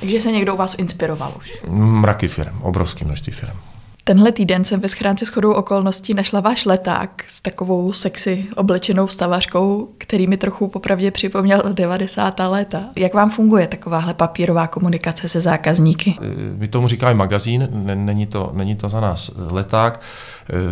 Takže 0.00 0.20
se 0.20 0.32
někdo 0.32 0.54
u 0.54 0.56
vás 0.56 0.74
inspiroval 0.78 1.32
už? 1.36 1.62
Mraky 1.70 2.28
firm, 2.28 2.62
obrovské 2.62 3.04
množství 3.04 3.32
firm. 3.32 3.56
Tenhle 4.04 4.32
týden 4.32 4.64
jsem 4.64 4.80
ve 4.80 4.88
schránce 4.88 5.24
shodou 5.24 5.52
okolností 5.52 6.14
našla 6.14 6.40
váš 6.40 6.64
leták 6.64 7.24
s 7.28 7.40
takovou 7.40 7.92
sexy 7.92 8.46
oblečenou 8.56 9.08
stavařkou, 9.08 9.88
který 9.98 10.26
mi 10.26 10.36
trochu 10.36 10.68
popravdě 10.68 11.10
připomněl 11.10 11.62
90. 11.72 12.40
léta. 12.48 12.84
Jak 12.96 13.14
vám 13.14 13.30
funguje 13.30 13.66
takováhle 13.66 14.14
papírová 14.14 14.66
komunikace 14.66 15.28
se 15.28 15.40
zákazníky? 15.40 16.16
My 16.56 16.68
tomu 16.68 16.88
říkáme 16.88 17.14
magazín, 17.14 17.68
není 17.94 18.26
to, 18.26 18.50
není 18.54 18.76
to 18.76 18.88
za 18.88 19.00
nás 19.00 19.30
leták. 19.36 20.00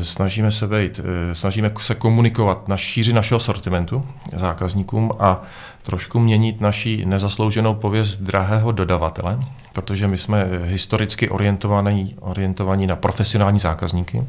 Snažíme 0.03 0.51
se 0.53 0.67
být, 0.67 1.01
snažíme 1.33 1.73
se 1.81 1.95
komunikovat 1.95 2.69
na 2.69 2.77
šíři 2.77 3.13
našeho 3.13 3.41
sortimentu 3.41 4.07
zákazníkům 4.37 5.13
a 5.19 5.43
trošku 5.83 6.19
měnit 6.19 6.61
naši 6.61 7.07
nezaslouženou 7.07 7.75
pověst 7.75 8.17
drahého 8.17 8.73
dodavatele, 8.73 9.39
protože 9.73 10.09
my 10.09 10.17
jsme 10.17 10.49
historicky 10.65 11.29
orientovaní, 11.29 12.17
orientovaní 12.21 12.87
na 12.87 12.97
profesionální 12.97 13.59
zákazníky. 13.59 14.25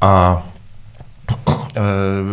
A 0.00 0.42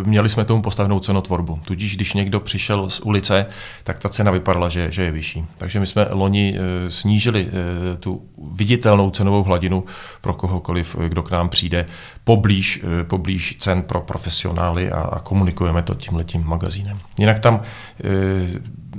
měli 0.03 0.29
jsme 0.29 0.45
tomu 0.45 0.61
postavenou 0.61 0.99
cenotvorbu. 0.99 1.59
Tudíž, 1.65 1.95
když 1.95 2.13
někdo 2.13 2.39
přišel 2.39 2.89
z 2.89 2.99
ulice, 2.99 3.45
tak 3.83 3.99
ta 3.99 4.09
cena 4.09 4.31
vypadala, 4.31 4.69
že, 4.69 4.91
že 4.91 5.03
je 5.03 5.11
vyšší. 5.11 5.45
Takže 5.57 5.79
my 5.79 5.87
jsme 5.87 6.07
loni 6.09 6.57
e, 6.57 6.91
snížili 6.91 7.47
e, 7.47 7.97
tu 7.97 8.21
viditelnou 8.53 9.11
cenovou 9.11 9.43
hladinu 9.43 9.83
pro 10.21 10.33
kohokoliv, 10.33 10.95
kdo 11.07 11.23
k 11.23 11.31
nám 11.31 11.49
přijde, 11.49 11.85
poblíž, 12.23 12.83
poblíž 13.03 13.57
cen 13.59 13.81
pro 13.81 14.01
profesionály 14.01 14.91
a, 14.91 15.01
a 15.01 15.19
komunikujeme 15.19 15.81
to 15.81 15.95
tímhletím 15.95 16.43
magazínem. 16.45 16.99
Jinak 17.19 17.39
tam 17.39 17.61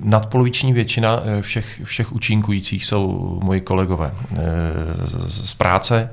nadpoloviční 0.05 0.73
většina 0.73 1.21
eh, 1.25 1.43
všech, 1.43 1.81
všech 1.85 2.13
účinkujících 2.13 2.85
jsou 2.85 3.39
moji 3.43 3.61
kolegové 3.61 4.15
eh, 4.33 4.37
z, 5.07 5.51
z 5.51 5.55
práce 5.55 6.11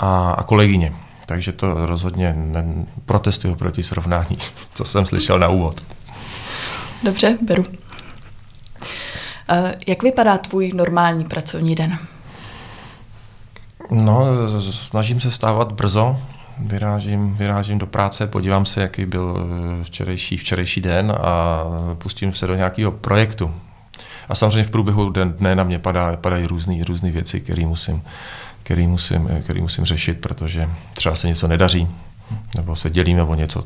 a, 0.00 0.30
a 0.30 0.42
kolegyně. 0.42 0.92
Takže 1.32 1.52
to 1.52 1.86
rozhodně 1.86 2.34
ne, 2.36 2.64
protestuju 3.06 3.54
proti 3.54 3.82
srovnání, 3.82 4.38
co 4.74 4.84
jsem 4.84 5.06
slyšel 5.06 5.38
na 5.38 5.48
úvod. 5.48 5.84
Dobře, 7.02 7.38
beru. 7.40 7.66
Eh, 9.48 9.74
jak 9.86 10.02
vypadá 10.02 10.38
tvůj 10.38 10.72
normální 10.74 11.24
pracovní 11.24 11.74
den? 11.74 11.98
No, 13.90 14.26
snažím 14.60 15.20
se 15.20 15.30
stávat 15.30 15.72
brzo, 15.72 16.20
vyrážím, 16.58 17.34
vyrážím 17.34 17.78
do 17.78 17.86
práce, 17.86 18.26
podívám 18.26 18.66
se, 18.66 18.82
jaký 18.82 19.06
byl 19.06 19.36
eh, 19.80 19.84
včerejší, 19.84 20.36
včerejší 20.36 20.80
den 20.80 21.12
a 21.20 21.64
pustím 21.94 22.32
se 22.32 22.46
do 22.46 22.54
nějakého 22.54 22.92
projektu. 22.92 23.54
A 24.28 24.34
samozřejmě 24.34 24.64
v 24.64 24.70
průběhu 24.70 25.10
dne 25.10 25.54
na 25.54 25.64
mě 25.64 25.78
padá, 25.78 26.16
padají 26.16 26.46
různé 26.46 26.84
různé 26.84 27.10
věci, 27.10 27.40
které 27.40 27.66
musím, 27.66 28.02
který 28.62 28.86
musím, 28.86 29.28
který 29.42 29.60
musím 29.60 29.84
řešit, 29.84 30.20
protože 30.20 30.68
třeba 30.94 31.14
se 31.14 31.28
něco 31.28 31.48
nedaří, 31.48 31.88
nebo 32.56 32.76
se 32.76 32.90
dělíme 32.90 33.22
o 33.22 33.34
něco, 33.34 33.62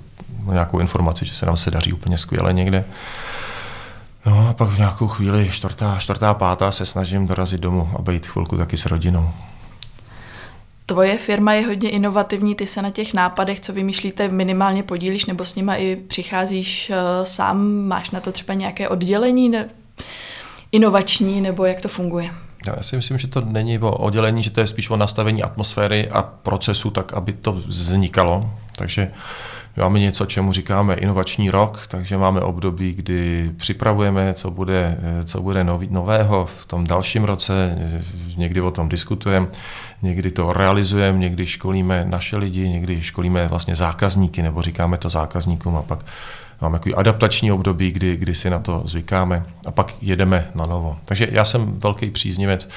o 0.46 0.52
nějakou 0.52 0.78
informaci, 0.78 1.26
že 1.26 1.34
se 1.34 1.46
nám 1.46 1.56
se 1.56 1.70
daří 1.70 1.92
úplně 1.92 2.18
skvěle 2.18 2.52
někde. 2.52 2.84
No 4.26 4.48
a 4.48 4.52
pak 4.52 4.68
v 4.68 4.78
nějakou 4.78 5.08
chvíli, 5.08 5.50
čtvrtá, 5.52 5.96
čtvrtá, 5.98 6.34
pátá, 6.34 6.70
se 6.70 6.86
snažím 6.86 7.26
dorazit 7.26 7.60
domů 7.60 7.90
a 7.98 8.02
být 8.02 8.26
chvilku 8.26 8.56
taky 8.56 8.76
s 8.76 8.86
rodinou. 8.86 9.30
Tvoje 10.86 11.18
firma 11.18 11.52
je 11.52 11.66
hodně 11.66 11.90
inovativní, 11.90 12.54
ty 12.54 12.66
se 12.66 12.82
na 12.82 12.90
těch 12.90 13.14
nápadech, 13.14 13.60
co 13.60 13.72
vymýšlíte, 13.72 14.28
minimálně 14.28 14.82
podílíš 14.82 15.26
nebo 15.26 15.44
s 15.44 15.54
nima 15.54 15.74
i 15.74 15.96
přicházíš 15.96 16.90
uh, 16.90 17.24
sám, 17.24 17.66
máš 17.88 18.10
na 18.10 18.20
to 18.20 18.32
třeba 18.32 18.54
nějaké 18.54 18.88
oddělení 18.88 19.48
ne? 19.48 19.68
inovační 20.72 21.40
nebo 21.40 21.64
jak 21.64 21.80
to 21.80 21.88
funguje? 21.88 22.30
Já 22.76 22.82
si 22.82 22.96
myslím, 22.96 23.18
že 23.18 23.26
to 23.26 23.40
není 23.40 23.78
o 23.78 23.90
oddělení, 23.90 24.42
že 24.42 24.50
to 24.50 24.60
je 24.60 24.66
spíš 24.66 24.90
o 24.90 24.96
nastavení 24.96 25.42
atmosféry 25.42 26.08
a 26.08 26.22
procesu, 26.22 26.90
tak 26.90 27.12
aby 27.12 27.32
to 27.32 27.52
vznikalo. 27.52 28.50
Takže 28.76 29.10
máme 29.76 29.98
něco, 29.98 30.26
čemu 30.26 30.52
říkáme 30.52 30.94
inovační 30.94 31.50
rok, 31.50 31.86
takže 31.86 32.16
máme 32.16 32.40
období, 32.40 32.94
kdy 32.94 33.50
připravujeme, 33.56 34.34
co 34.34 34.50
bude, 34.50 34.98
co 35.24 35.42
bude 35.42 35.64
nový, 35.64 35.88
nového 35.90 36.46
v 36.46 36.66
tom 36.66 36.86
dalším 36.86 37.24
roce, 37.24 37.78
někdy 38.36 38.60
o 38.60 38.70
tom 38.70 38.88
diskutujeme, 38.88 39.46
někdy 40.02 40.30
to 40.30 40.52
realizujeme, 40.52 41.18
někdy 41.18 41.46
školíme 41.46 42.04
naše 42.08 42.36
lidi, 42.36 42.68
někdy 42.68 43.02
školíme 43.02 43.48
vlastně 43.48 43.76
zákazníky, 43.76 44.42
nebo 44.42 44.62
říkáme 44.62 44.98
to 44.98 45.08
zákazníkům 45.08 45.76
a 45.76 45.82
pak 45.82 46.04
máme 46.60 46.78
takový 46.78 46.94
adaptační 46.94 47.52
období, 47.52 47.90
kdy, 47.90 48.16
kdy 48.16 48.34
si 48.34 48.50
na 48.50 48.58
to 48.58 48.82
zvykáme 48.84 49.46
a 49.66 49.70
pak 49.70 49.94
jedeme 50.02 50.50
na 50.54 50.66
novo. 50.66 50.96
Takže 51.04 51.28
já 51.30 51.44
jsem 51.44 51.80
velký 51.80 52.10
příznivec 52.10 52.68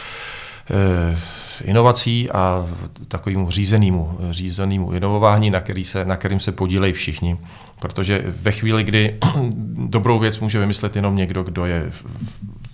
inovací 1.63 2.31
a 2.31 2.65
takovému 3.07 3.51
řízenému, 3.51 4.17
řízenému 4.31 4.91
inovování, 4.91 5.49
na, 5.49 5.59
který 5.59 5.85
se, 5.85 6.05
na 6.05 6.15
kterým 6.15 6.39
se 6.39 6.51
podílejí 6.51 6.93
všichni. 6.93 7.37
Protože 7.79 8.23
ve 8.27 8.51
chvíli, 8.51 8.83
kdy 8.83 9.19
dobrou 9.87 10.19
věc 10.19 10.39
může 10.39 10.59
vymyslet 10.59 10.95
jenom 10.95 11.15
někdo, 11.15 11.43
kdo 11.43 11.65
je 11.65 11.85
v 11.89 12.05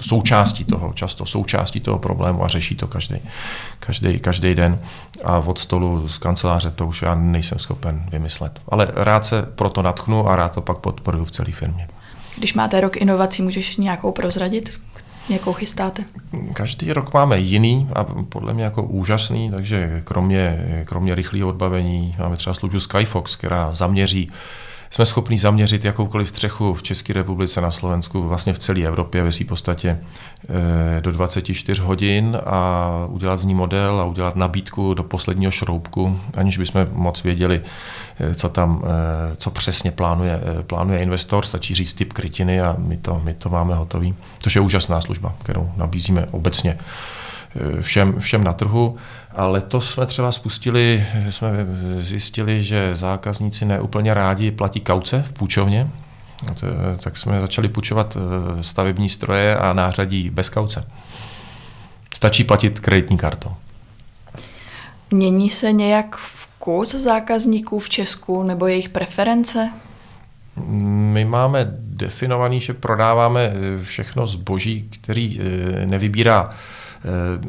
součástí 0.02 0.64
toho, 0.64 0.94
často 0.94 1.26
součástí 1.26 1.80
toho 1.80 2.00
problému 2.00 2.44
a 2.44 2.48
řeší 2.48 2.76
to 2.76 2.88
každý, 2.88 3.16
každý, 3.80 4.20
každý 4.20 4.56
den. 4.56 4.80
A 5.24 5.38
od 5.38 5.58
stolu 5.58 6.08
z 6.08 6.18
kanceláře 6.18 6.72
to 6.72 6.88
už 6.88 7.02
já 7.02 7.16
nejsem 7.16 7.60
schopen 7.60 8.06
vymyslet. 8.12 8.62
Ale 8.70 8.88
rád 8.96 9.26
se 9.26 9.42
proto 9.42 9.82
natchnu 9.82 10.30
a 10.30 10.36
rád 10.36 10.54
to 10.54 10.62
pak 10.62 10.78
podporuji 10.78 11.26
v 11.26 11.32
celé 11.32 11.52
firmě. 11.52 11.88
Když 12.38 12.54
máte 12.54 12.82
rok 12.82 12.98
inovací, 12.98 13.42
můžeš 13.42 13.78
nějakou 13.78 14.12
prozradit? 14.12 14.80
Jakou 15.30 15.54
chystáte? 15.54 16.04
Každý 16.54 16.94
rok 16.94 17.14
máme 17.14 17.40
jiný 17.40 17.90
a 17.96 18.04
podle 18.04 18.54
mě 18.54 18.64
jako 18.64 18.84
úžasný, 18.84 19.52
takže 19.52 20.02
kromě, 20.04 20.66
kromě 20.86 21.16
rychlého 21.16 21.50
odbavení 21.50 22.16
máme 22.20 22.38
třeba 22.38 22.54
službu 22.54 22.80
Skyfox, 22.80 23.36
která 23.36 23.72
zaměří 23.72 24.32
jsme 24.90 25.06
schopni 25.06 25.38
zaměřit 25.38 25.86
jakoukoliv 25.86 26.30
střechu 26.30 26.74
v 26.74 26.84
České 26.84 27.14
republice, 27.14 27.62
na 27.62 27.72
Slovensku, 27.72 28.24
vlastně 28.24 28.54
v 28.54 28.60
celé 28.60 28.82
Evropě 28.82 29.24
ve 29.24 29.32
své 29.32 29.46
podstatě 29.46 30.00
eh, 30.98 31.02
do 31.02 31.12
24 31.12 31.82
hodin 31.82 32.38
a 32.46 32.90
udělat 33.10 33.38
z 33.38 33.46
ní 33.46 33.56
model 33.56 34.00
a 34.00 34.06
udělat 34.06 34.36
nabídku 34.36 34.94
do 34.94 35.04
posledního 35.04 35.52
šroubku, 35.52 36.20
aniž 36.38 36.58
bychom 36.58 36.88
moc 36.92 37.24
věděli, 37.24 37.62
eh, 38.20 38.36
co 38.36 38.50
tam, 38.50 38.84
eh, 38.86 39.36
co 39.36 39.52
přesně 39.52 39.92
plánuje, 39.92 40.42
plánuje 40.68 41.00
investor, 41.00 41.46
stačí 41.46 41.76
říct 41.76 41.94
typ 41.94 42.14
krytiny 42.14 42.62
a 42.62 42.76
my 42.78 42.98
to, 42.98 43.22
my 43.24 43.34
to 43.34 43.50
máme 43.50 43.76
hotový, 43.76 44.16
což 44.40 44.56
je 44.56 44.62
úžasná 44.62 45.02
služba, 45.02 45.36
kterou 45.44 45.72
nabízíme 45.78 46.26
obecně 46.32 46.78
všem, 47.82 48.20
všem 48.20 48.44
na 48.44 48.54
trhu. 48.54 48.98
A 49.36 49.48
letos 49.48 49.92
jsme 49.92 50.06
třeba 50.06 50.32
spustili, 50.32 51.06
jsme 51.30 51.50
zjistili, 52.00 52.62
že 52.62 52.96
zákazníci 52.96 53.66
neúplně 53.66 54.14
rádi 54.14 54.52
platí 54.52 54.80
kauce 54.80 55.24
v 55.24 55.34
půjčovně, 55.34 55.88
tak 57.04 57.18
jsme 57.18 57.42
začali 57.42 57.70
půjčovat 57.70 58.18
eh, 58.18 58.64
stavební 58.64 59.10
stroje 59.10 59.58
a 59.58 59.74
nářadí 59.74 60.30
bez 60.30 60.50
kauce. 60.50 60.88
Stačí 62.14 62.44
platit 62.44 62.80
kreditní 62.80 63.18
kartou. 63.18 63.52
Mění 65.12 65.50
se 65.50 65.72
nějak 65.72 66.16
vkus 66.18 66.96
zákazníků 66.96 67.80
v 67.80 67.90
Česku 67.90 68.44
nebo 68.44 68.68
jejich 68.68 68.90
preference? 68.90 69.70
My 71.14 71.26
máme 71.26 71.68
definovaný, 71.80 72.62
že 72.62 72.74
prodáváme 72.74 73.54
všechno 73.84 74.28
zboží, 74.28 74.90
který 74.92 75.40
eh, 75.40 75.86
nevybírá 75.86 76.50
Eh, 76.50 76.56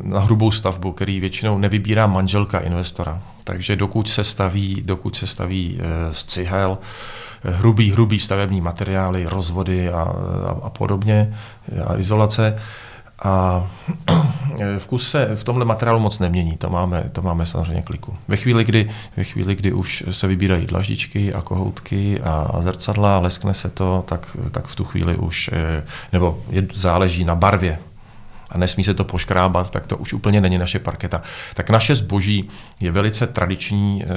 na 0.02 0.20
hrubou 0.20 0.50
stavbu, 0.50 0.92
který 0.92 1.20
většinou 1.20 1.58
nevybírá 1.58 2.06
manželka 2.06 2.58
investora. 2.58 3.22
Takže 3.44 3.76
dokud 3.76 4.08
se 4.08 4.24
staví, 4.24 4.82
dokud 4.84 5.16
se 5.16 5.26
staví 5.26 5.78
eh, 5.80 6.14
z 6.14 6.24
cihel, 6.24 6.78
eh, 7.44 7.50
hrubý, 7.50 7.92
hrubý 7.92 8.18
stavební 8.18 8.60
materiály, 8.60 9.26
rozvody 9.26 9.88
a, 9.88 10.00
a, 10.02 10.56
a 10.62 10.70
podobně, 10.70 11.34
a 11.86 11.96
izolace, 11.98 12.58
a 13.22 13.66
vkus 14.78 15.10
se 15.10 15.36
v 15.36 15.44
tomhle 15.44 15.64
materiálu 15.64 16.00
moc 16.00 16.18
nemění, 16.18 16.56
to 16.56 16.70
máme, 16.70 17.04
to 17.12 17.22
máme 17.22 17.46
samozřejmě 17.46 17.82
kliku. 17.82 18.16
Ve 18.28 18.36
chvíli, 18.36 18.64
kdy, 18.64 18.90
ve 19.16 19.24
chvíli, 19.24 19.54
kdy 19.54 19.72
už 19.72 20.04
se 20.10 20.26
vybírají 20.26 20.66
dlaždičky 20.66 21.34
a 21.34 21.42
kohoutky 21.42 22.20
a, 22.20 22.50
a 22.54 22.62
zrcadla, 22.62 23.18
leskne 23.18 23.54
se 23.54 23.68
to, 23.68 24.04
tak, 24.08 24.36
tak 24.50 24.66
v 24.66 24.76
tu 24.76 24.84
chvíli 24.84 25.16
už, 25.16 25.50
nebo 26.12 26.38
je, 26.50 26.66
záleží 26.74 27.24
na 27.24 27.34
barvě 27.34 27.78
a 28.50 28.58
nesmí 28.58 28.84
se 28.84 28.94
to 28.94 29.04
poškrábat, 29.04 29.70
tak 29.70 29.86
to 29.86 29.96
už 29.96 30.12
úplně 30.12 30.40
není 30.40 30.58
naše 30.58 30.78
parketa. 30.78 31.22
Tak 31.54 31.70
naše 31.70 31.94
zboží 31.94 32.48
je 32.80 32.90
velice 32.90 33.26
tradiční, 33.26 34.04
eh, 34.04 34.08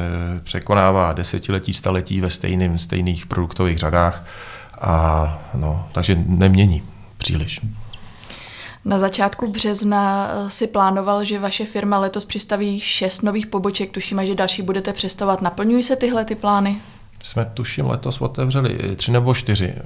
překonává 0.43 1.13
desetiletí, 1.13 1.73
staletí 1.73 2.21
ve 2.21 2.29
stejným, 2.29 2.77
stejných 2.77 3.25
produktových 3.25 3.77
řadách, 3.77 4.25
a, 4.81 5.39
no, 5.53 5.87
takže 5.91 6.17
nemění 6.25 6.83
příliš. 7.17 7.61
Na 8.85 8.99
začátku 8.99 9.51
března 9.51 10.31
eh, 10.31 10.49
si 10.49 10.67
plánoval, 10.67 11.23
že 11.23 11.39
vaše 11.39 11.65
firma 11.65 11.97
letos 11.97 12.25
přistaví 12.25 12.79
šest 12.79 13.21
nových 13.21 13.47
poboček, 13.47 13.91
tuším, 13.91 14.25
že 14.25 14.35
další 14.35 14.61
budete 14.61 14.93
přestovat. 14.93 15.41
Naplňují 15.41 15.83
se 15.83 15.95
tyhle 15.95 16.25
ty 16.25 16.35
plány? 16.35 16.77
Jsme 17.23 17.45
tuším 17.45 17.87
letos 17.87 18.21
otevřeli 18.21 18.79
tři 18.95 19.11
nebo 19.11 19.33
čtyři 19.33 19.73
eh, 19.77 19.81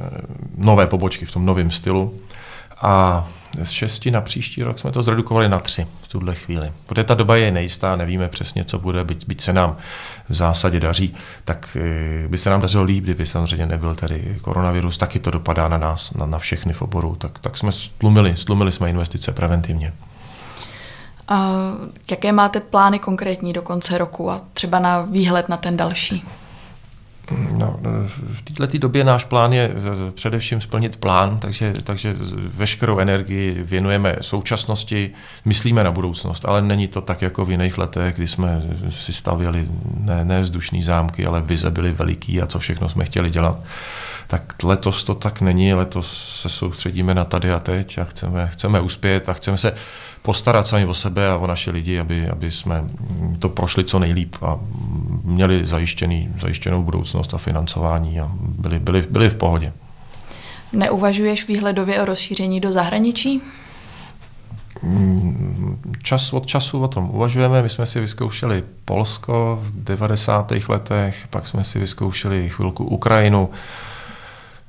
nové 0.58 0.88
pobočky 0.88 1.26
v 1.26 1.32
tom 1.32 1.46
novém 1.46 1.72
stylu. 1.72 2.14
A 2.82 3.26
z 3.64 3.70
šesti 3.70 4.12
na 4.12 4.22
příští 4.22 4.64
rok 4.64 4.80
jsme 4.80 4.92
to 4.92 5.04
zredukovali 5.04 5.50
na 5.50 5.60
tři 5.60 5.88
v 6.02 6.08
tuhle 6.08 6.36
chvíli. 6.36 6.72
Protože 6.86 7.04
ta 7.04 7.14
doba 7.14 7.36
je 7.36 7.52
nejistá, 7.52 7.96
nevíme 7.96 8.28
přesně, 8.28 8.66
co 8.66 8.80
bude, 8.80 9.04
byť, 9.04 9.28
byť 9.28 9.42
se 9.42 9.54
nám 9.54 9.78
v 10.30 10.34
zásadě 10.34 10.80
daří, 10.80 11.16
tak 11.46 11.78
eh, 11.80 12.28
by 12.28 12.38
se 12.38 12.50
nám 12.50 12.62
dařilo 12.62 12.84
líp, 12.84 13.04
kdyby 13.04 13.26
samozřejmě 13.26 13.66
nebyl 13.66 13.96
tady 13.96 14.38
koronavirus, 14.42 14.98
taky 14.98 15.20
to 15.20 15.32
dopadá 15.32 15.68
na 15.68 15.78
nás, 15.78 16.14
na, 16.14 16.26
na 16.26 16.40
všechny 16.40 16.74
v 16.74 16.82
oboru, 16.82 17.16
tak, 17.16 17.40
tak 17.40 17.58
jsme 17.58 17.72
stlumili, 17.72 18.38
stlumili 18.38 18.72
jsme 18.72 18.90
investice 18.90 19.32
preventivně. 19.32 19.94
A 21.28 21.52
jaké 22.12 22.32
máte 22.32 22.60
plány 22.60 23.00
konkrétní 23.00 23.54
do 23.54 23.62
konce 23.62 23.98
roku 23.98 24.32
a 24.32 24.42
třeba 24.54 24.80
na 24.80 25.02
výhled 25.02 25.50
na 25.50 25.58
ten 25.58 25.78
další? 25.78 26.24
No, 27.32 27.80
v 28.34 28.42
této 28.42 28.78
době 28.78 29.04
náš 29.04 29.24
plán 29.24 29.54
je 29.54 29.72
především 30.16 30.62
splnit 30.62 30.96
plán, 30.96 31.40
takže, 31.40 31.74
takže 31.84 32.16
veškerou 32.48 33.00
energii 33.00 33.64
věnujeme 33.64 34.16
současnosti, 34.22 35.12
myslíme 35.46 35.84
na 35.84 35.92
budoucnost, 35.92 36.46
ale 36.46 36.62
není 36.62 36.88
to 36.88 37.02
tak 37.02 37.22
jako 37.22 37.46
v 37.46 37.52
jiných 37.52 37.78
letech, 37.78 38.16
kdy 38.16 38.28
jsme 38.28 38.62
si 38.90 39.14
stavěli 39.14 39.68
ne, 39.98 40.26
ne 40.26 40.42
vzdušný 40.42 40.84
zámky, 40.84 41.26
ale 41.26 41.42
vize 41.42 41.72
byly 41.72 41.92
veliký 41.92 42.42
a 42.42 42.48
co 42.48 42.60
všechno 42.60 42.90
jsme 42.90 43.06
chtěli 43.06 43.30
dělat. 43.30 43.60
Tak 44.28 44.64
letos 44.64 45.04
to 45.04 45.16
tak 45.16 45.42
není, 45.42 45.74
letos 45.74 46.40
se 46.42 46.50
soustředíme 46.50 47.16
na 47.16 47.26
tady 47.26 47.52
a 47.52 47.60
teď 47.60 47.98
a 47.98 48.04
chceme, 48.04 48.48
chceme 48.48 48.82
uspět 48.82 49.30
a 49.30 49.34
chceme 49.34 49.58
se 49.58 49.76
postarat 50.24 50.68
sami 50.68 50.86
o 50.86 50.94
sebe 50.94 51.30
a 51.30 51.38
o 51.38 51.48
naše 51.48 51.72
lidi, 51.72 52.00
aby, 52.00 52.28
aby 52.28 52.52
jsme 52.52 52.84
to 53.40 53.50
prošli 53.50 53.84
co 53.84 54.00
nejlíp 54.00 54.36
a 54.42 54.60
měli 55.24 55.66
zajištěný, 55.66 56.30
zajištěnou 56.42 56.84
budoucnost 56.84 57.34
a 57.34 57.38
financování 57.38 58.20
a 58.20 58.32
byli, 58.40 58.80
byli, 58.80 59.02
byli 59.10 59.30
v 59.30 59.36
pohodě. 59.36 59.74
Neuvažuješ 60.74 61.48
výhledově 61.48 62.02
o 62.02 62.06
rozšíření 62.06 62.60
do 62.60 62.72
zahraničí? 62.72 63.42
Čas 66.04 66.34
od 66.34 66.46
času 66.46 66.82
o 66.82 66.88
tom 66.88 67.10
uvažujeme. 67.10 67.62
My 67.62 67.70
jsme 67.70 67.86
si 67.86 68.00
vyzkoušeli 68.00 68.64
Polsko 68.86 69.60
v 69.64 69.84
90. 69.84 70.54
letech, 70.70 71.28
pak 71.30 71.48
jsme 71.48 71.64
si 71.64 71.80
vyzkoušeli 71.80 72.50
chvilku 72.50 72.86
Ukrajinu. 72.86 73.50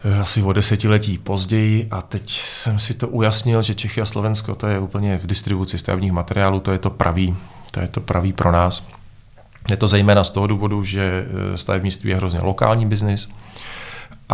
Eh, 0.05 0.21
asi 0.21 0.43
o 0.43 0.53
desetiletí 0.53 1.19
později 1.19 1.89
a 1.91 2.03
teď 2.03 2.31
jsem 2.31 2.79
si 2.79 2.95
to 2.95 3.09
ujasnil, 3.09 3.63
že 3.63 3.75
Čechy 3.75 4.01
a 4.01 4.05
Slovensko 4.07 4.55
to 4.55 4.67
je 4.67 4.79
úplně 4.79 5.19
v 5.19 5.27
distribuci 5.27 5.79
stavebních 5.79 6.13
materiálů, 6.13 6.61
to 6.61 6.73
je 6.73 6.79
to 6.79 6.91
pravý, 6.91 7.37
to 7.71 7.81
je 7.81 7.89
to 7.89 8.01
pravý 8.01 8.33
pro 8.33 8.53
nás. 8.53 8.87
Je 9.71 9.77
to 9.77 9.89
zejména 9.89 10.25
z 10.25 10.31
toho 10.31 10.47
důvodu, 10.47 10.85
že 10.85 11.27
eh, 11.53 11.57
stavebnictví 11.57 12.11
je 12.11 12.17
hrozně 12.17 12.41
lokální 12.43 12.87
biznis 12.87 13.29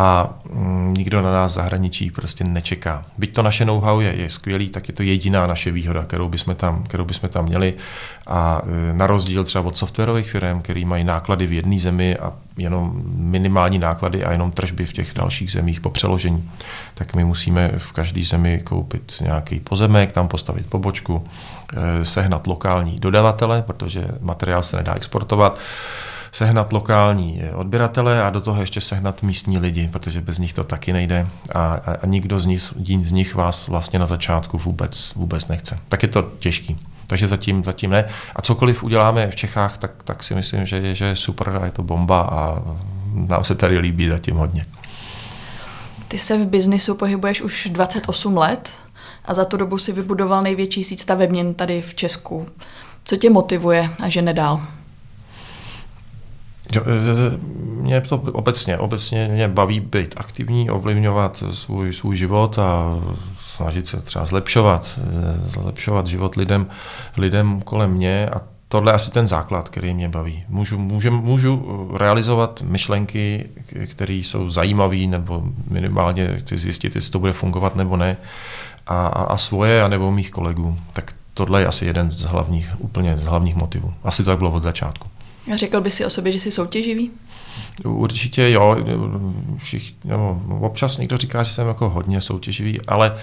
a 0.00 0.30
mm, 0.52 0.94
nikdo 0.94 1.22
na 1.22 1.32
nás 1.32 1.52
zahraničí 1.52 2.10
prostě 2.10 2.44
nečeká. 2.44 3.04
Byť 3.18 3.34
to 3.34 3.42
naše 3.42 3.64
know-how 3.64 4.00
je, 4.00 4.14
je 4.16 4.28
skvělý, 4.28 4.68
tak 4.68 4.88
je 4.88 4.94
to 4.94 5.02
jediná 5.02 5.46
naše 5.46 5.70
výhoda, 5.70 6.02
kterou 6.02 6.28
bychom 6.28 6.54
tam, 6.54 6.82
kterou 6.82 7.04
bychom 7.04 7.28
tam 7.28 7.44
měli. 7.44 7.74
A 8.26 8.62
e, 8.90 8.94
na 8.94 9.06
rozdíl 9.06 9.44
třeba 9.44 9.64
od 9.64 9.76
softwarových 9.76 10.30
firm, 10.30 10.62
který 10.62 10.84
mají 10.84 11.04
náklady 11.04 11.46
v 11.46 11.52
jedné 11.52 11.78
zemi 11.78 12.16
a 12.16 12.32
jenom 12.56 13.02
minimální 13.14 13.78
náklady 13.78 14.24
a 14.24 14.32
jenom 14.32 14.50
tržby 14.50 14.86
v 14.86 14.92
těch 14.92 15.14
dalších 15.14 15.52
zemích 15.52 15.80
po 15.80 15.90
přeložení, 15.90 16.50
tak 16.94 17.14
my 17.14 17.24
musíme 17.24 17.72
v 17.76 17.92
každé 17.92 18.24
zemi 18.24 18.60
koupit 18.64 19.12
nějaký 19.20 19.60
pozemek, 19.60 20.12
tam 20.12 20.28
postavit 20.28 20.66
pobočku, 20.66 21.24
e, 21.76 22.04
sehnat 22.04 22.46
lokální 22.46 23.00
dodavatele, 23.00 23.62
protože 23.62 24.08
materiál 24.20 24.62
se 24.62 24.76
nedá 24.76 24.94
exportovat 24.94 25.58
sehnat 26.32 26.72
lokální 26.72 27.42
odběratele 27.54 28.22
a 28.22 28.30
do 28.30 28.40
toho 28.40 28.60
ještě 28.60 28.80
sehnat 28.80 29.22
místní 29.22 29.58
lidi, 29.58 29.88
protože 29.92 30.20
bez 30.20 30.38
nich 30.38 30.52
to 30.52 30.64
taky 30.64 30.92
nejde 30.92 31.26
a, 31.54 31.58
a, 31.58 31.96
a 32.02 32.06
nikdo 32.06 32.40
z 32.40 32.46
nich, 32.46 32.60
z 33.04 33.12
nich 33.12 33.34
vás 33.34 33.68
vlastně 33.68 33.98
na 33.98 34.06
začátku 34.06 34.58
vůbec, 34.58 35.14
vůbec 35.14 35.48
nechce. 35.48 35.78
Tak 35.88 36.02
je 36.02 36.08
to 36.08 36.22
těžký. 36.38 36.78
Takže 37.06 37.28
zatím, 37.28 37.64
zatím 37.64 37.90
ne. 37.90 38.04
A 38.36 38.42
cokoliv 38.42 38.82
uděláme 38.82 39.30
v 39.30 39.36
Čechách, 39.36 39.78
tak, 39.78 40.02
tak 40.04 40.22
si 40.22 40.34
myslím, 40.34 40.66
že 40.66 40.76
je, 40.76 40.94
že 40.94 41.04
je 41.04 41.16
super 41.16 41.58
a 41.62 41.64
je 41.64 41.70
to 41.70 41.82
bomba 41.82 42.20
a 42.20 42.62
nám 43.14 43.44
se 43.44 43.54
tady 43.54 43.78
líbí 43.78 44.08
zatím 44.08 44.36
hodně. 44.36 44.64
Ty 46.08 46.18
se 46.18 46.38
v 46.38 46.46
biznisu 46.46 46.94
pohybuješ 46.94 47.40
už 47.40 47.68
28 47.72 48.36
let 48.36 48.72
a 49.24 49.34
za 49.34 49.44
tu 49.44 49.56
dobu 49.56 49.78
si 49.78 49.92
vybudoval 49.92 50.42
největší 50.42 50.84
síť 50.84 51.00
stavebnin 51.00 51.54
tady 51.54 51.82
v 51.82 51.94
Česku. 51.94 52.46
Co 53.04 53.16
tě 53.16 53.30
motivuje 53.30 53.90
a 54.00 54.08
že 54.08 54.22
nedál? 54.22 54.66
E, 56.76 56.80
e, 56.80 57.60
mě 57.82 58.00
to 58.00 58.16
obecně, 58.16 58.78
obecně 58.78 59.28
mě 59.32 59.48
baví 59.48 59.80
být 59.80 60.14
aktivní, 60.16 60.70
ovlivňovat 60.70 61.44
svůj, 61.52 61.92
svůj 61.92 62.16
život 62.16 62.58
a 62.58 62.98
snažit 63.36 63.86
se 63.88 64.00
třeba 64.00 64.24
zlepšovat, 64.24 64.98
e, 65.44 65.48
zlepšovat 65.48 66.06
život 66.06 66.36
lidem, 66.36 66.66
lidem 67.16 67.62
kolem 67.62 67.90
mě 67.90 68.28
a 68.28 68.40
tohle 68.68 68.92
je 68.92 68.94
asi 68.94 69.10
ten 69.10 69.26
základ, 69.26 69.68
který 69.68 69.94
mě 69.94 70.08
baví. 70.08 70.44
Můžu, 70.48 70.78
můžu, 70.78 71.10
můžu 71.10 71.90
realizovat 71.96 72.62
myšlenky, 72.62 73.48
které 73.86 74.14
jsou 74.14 74.50
zajímavé, 74.50 74.96
nebo 74.96 75.42
minimálně 75.70 76.36
chci 76.36 76.58
zjistit, 76.58 76.94
jestli 76.94 77.10
to 77.10 77.18
bude 77.18 77.32
fungovat 77.32 77.76
nebo 77.76 77.96
ne, 77.96 78.16
a, 78.86 79.06
a, 79.06 79.22
a 79.22 79.36
svoje, 79.36 79.82
anebo 79.82 80.12
mých 80.12 80.30
kolegů. 80.30 80.76
Tak 80.92 81.12
tohle 81.34 81.60
je 81.60 81.66
asi 81.66 81.86
jeden 81.86 82.10
z 82.10 82.22
hlavních, 82.22 82.70
úplně 82.78 83.18
z 83.18 83.24
hlavních 83.24 83.54
motivů. 83.54 83.94
Asi 84.04 84.24
to 84.24 84.30
tak 84.30 84.38
bylo 84.38 84.50
od 84.50 84.62
začátku. 84.62 85.08
Řekl 85.56 85.80
by 85.80 85.90
si 85.90 86.04
o 86.04 86.10
sobě, 86.10 86.32
že 86.32 86.40
jsi 86.40 86.50
soutěživý? 86.50 87.10
Určitě 87.84 88.50
jo. 88.50 88.76
Všich, 89.58 89.94
no, 90.04 90.42
občas 90.60 90.98
někdo 90.98 91.16
říká, 91.16 91.42
že 91.42 91.52
jsem 91.52 91.68
jako 91.68 91.90
hodně 91.90 92.20
soutěživý, 92.20 92.80
ale 92.86 93.16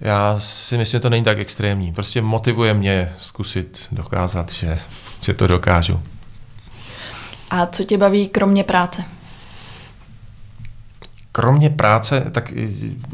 já 0.00 0.40
si 0.40 0.78
myslím, 0.78 0.98
že 0.98 1.00
to 1.00 1.10
není 1.10 1.24
tak 1.24 1.38
extrémní. 1.38 1.92
Prostě 1.92 2.22
motivuje 2.22 2.74
mě 2.74 3.12
zkusit 3.18 3.86
dokázat, 3.92 4.52
že, 4.52 4.78
že 5.20 5.34
to 5.34 5.46
dokážu. 5.46 6.00
A 7.50 7.66
co 7.66 7.84
tě 7.84 7.98
baví 7.98 8.28
kromě 8.28 8.64
práce? 8.64 9.04
Kromě 11.32 11.70
práce, 11.70 12.26
tak 12.30 12.52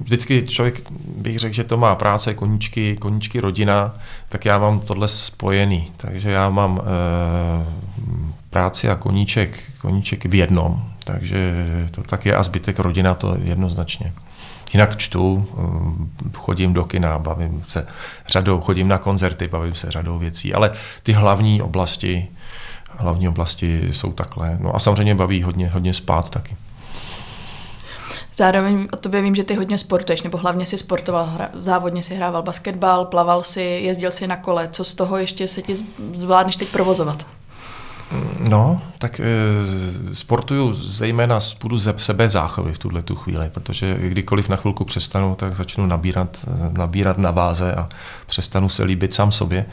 vždycky 0.02 0.46
člověk 0.46 0.90
bych 1.16 1.38
řekl, 1.38 1.54
že 1.54 1.64
to 1.64 1.76
má 1.76 1.94
práce, 1.94 2.34
koníčky, 2.34 2.96
koníčky 2.96 3.40
rodina, 3.40 3.94
tak 4.28 4.44
já 4.44 4.58
mám 4.58 4.80
tohle 4.80 5.08
spojený. 5.08 5.92
Takže 5.96 6.30
já 6.30 6.50
mám 6.50 6.80
e, 6.80 6.84
práci 8.50 8.88
a 8.88 8.96
koníček, 8.96 9.62
koníček 9.80 10.24
v 10.24 10.34
jednom. 10.34 10.92
Takže 11.04 11.66
to 11.90 12.02
tak 12.02 12.26
je 12.26 12.36
a 12.36 12.42
zbytek 12.42 12.78
rodina 12.78 13.14
to 13.14 13.36
jednoznačně. 13.42 14.12
Jinak 14.72 14.96
čtu, 14.96 15.48
eh, 15.52 16.30
chodím 16.36 16.72
do 16.72 16.84
kina, 16.84 17.18
bavím 17.18 17.64
se 17.68 17.86
řadou, 18.28 18.60
chodím 18.60 18.88
na 18.88 18.98
koncerty, 18.98 19.48
bavím 19.48 19.74
se 19.74 19.90
řadou 19.90 20.18
věcí, 20.18 20.54
ale 20.54 20.70
ty 21.02 21.12
hlavní 21.12 21.62
oblasti, 21.62 22.28
hlavní 22.96 23.28
oblasti 23.28 23.82
jsou 23.90 24.12
takhle. 24.12 24.58
No 24.60 24.76
a 24.76 24.78
samozřejmě 24.78 25.14
baví 25.14 25.42
hodně, 25.42 25.68
hodně 25.68 25.94
spát 25.94 26.30
taky. 26.30 26.56
Zároveň 28.34 28.88
o 28.92 28.96
tobě 28.96 29.22
vím, 29.22 29.34
že 29.34 29.44
ty 29.44 29.54
hodně 29.54 29.78
sportuješ, 29.78 30.22
nebo 30.22 30.38
hlavně 30.38 30.66
si 30.66 30.78
sportoval, 30.78 31.26
hra, 31.26 31.48
závodně 31.54 32.02
si 32.02 32.14
hrával 32.14 32.42
basketbal, 32.42 33.04
plaval 33.04 33.42
si, 33.42 33.62
jezdil 33.62 34.12
si 34.12 34.26
na 34.26 34.36
kole. 34.36 34.68
Co 34.72 34.84
z 34.84 34.94
toho 34.94 35.16
ještě 35.16 35.48
se 35.48 35.62
ti 35.62 35.74
zvládneš 36.14 36.56
teď 36.56 36.68
provozovat? 36.68 37.26
No, 38.48 38.82
tak 38.98 39.20
e, 39.20 39.24
sportuju 40.12 40.72
zejména 40.72 41.40
z 41.40 41.54
půdu 41.54 41.78
ze 41.78 41.94
sebe 41.96 42.28
záchovy 42.28 42.72
v 42.72 42.78
tuhle 42.78 43.02
tu 43.02 43.16
chvíli, 43.16 43.50
protože 43.50 43.96
kdykoliv 44.00 44.48
na 44.48 44.56
chvilku 44.56 44.84
přestanu, 44.84 45.34
tak 45.34 45.56
začnu 45.56 45.86
nabírat, 45.86 46.46
nabírat 46.78 47.18
na 47.18 47.30
váze 47.30 47.74
a 47.74 47.88
přestanu 48.26 48.68
se 48.68 48.84
líbit 48.84 49.14
sám 49.14 49.32
sobě. 49.32 49.66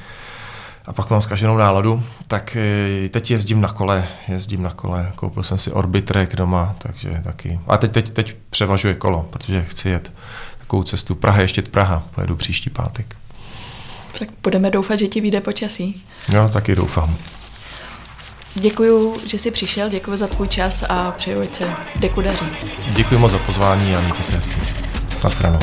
A 0.86 0.94
pak 0.94 1.10
mám 1.10 1.22
zkaženou 1.22 1.58
náladu, 1.58 2.04
tak 2.28 2.56
e, 2.56 3.10
teď 3.10 3.32
jezdím 3.32 3.62
na 3.62 3.68
kole, 3.68 4.06
jezdím 4.28 4.64
na 4.64 4.72
kole, 4.72 5.12
koupil 5.16 5.44
jsem 5.44 5.58
si 5.58 5.72
Orbitrek 5.72 6.36
doma, 6.36 6.76
takže 6.78 7.22
taky. 7.24 7.60
A 7.68 7.78
teď, 7.78 7.92
teď, 7.92 8.10
teď 8.10 8.36
převažuje 8.50 8.94
kolo, 8.94 9.28
protože 9.30 9.66
chci 9.70 9.90
jet 9.90 10.12
takovou 10.68 10.84
cestu 10.84 11.16
Praha, 11.16 11.42
ještě 11.42 11.62
Praha, 11.62 12.04
pojedu 12.16 12.36
příští 12.36 12.70
pátek. 12.70 13.16
Tak 14.20 14.30
budeme 14.44 14.70
doufat, 14.70 15.00
že 15.00 15.08
ti 15.08 15.22
vyjde 15.22 15.42
počasí. 15.42 16.04
Jo, 16.34 16.50
taky 16.54 16.76
doufám. 16.76 17.18
Děkuji, 18.60 19.16
že 19.28 19.38
jsi 19.38 19.52
přišel, 19.52 19.90
děkuji 19.90 20.18
za 20.18 20.28
tvůj 20.28 20.48
čas 20.48 20.84
a 20.90 21.12
přeju, 21.12 21.42
ať 21.42 21.56
se 21.56 21.74
deku 21.96 22.22
daří. 22.22 22.46
Děkuji 22.96 23.18
moc 23.18 23.32
za 23.32 23.38
pozvání 23.38 23.96
a 23.96 24.00
mějte 24.00 24.24
se 24.24 24.34
hezky. 24.36 24.62
Naschledanou. 25.24 25.60